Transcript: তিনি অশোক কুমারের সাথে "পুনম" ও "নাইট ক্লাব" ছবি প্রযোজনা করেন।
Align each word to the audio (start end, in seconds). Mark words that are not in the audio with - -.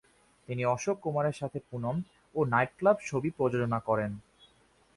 তিনি 0.47 0.63
অশোক 0.65 0.97
কুমারের 0.99 1.33
সাথে 1.33 1.59
"পুনম" 1.69 1.97
ও 2.35 2.39
"নাইট 2.45 2.71
ক্লাব" 2.77 2.97
ছবি 3.05 3.29
প্রযোজনা 3.29 3.79
করেন। 3.79 4.11